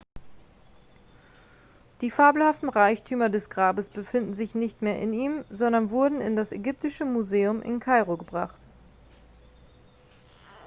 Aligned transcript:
die 2.01 2.09
fabelhaften 2.09 2.69
reichtümer 2.69 3.29
des 3.29 3.51
grabes 3.51 3.91
befinden 3.91 4.33
sich 4.33 4.55
nicht 4.55 4.81
mehr 4.81 4.99
in 4.99 5.13
ihm 5.13 5.45
sondern 5.51 5.91
wurden 5.91 6.21
in 6.21 6.35
das 6.35 6.51
ägyptische 6.51 7.05
museum 7.05 7.61
in 7.61 7.79
kairo 7.79 8.17
gebracht 8.17 8.61